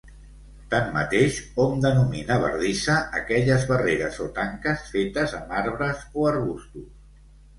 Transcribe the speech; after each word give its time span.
Tanmateix 0.69 1.35
hom 1.63 1.75
denomina 1.83 2.37
bardissa 2.45 2.95
aquelles 3.19 3.67
barreres 3.73 4.17
o 4.27 4.29
tanques 4.39 4.89
fetes 4.95 5.35
amb 5.43 5.53
arbres 5.61 6.01
o 6.23 6.25
arbustos. 6.33 6.89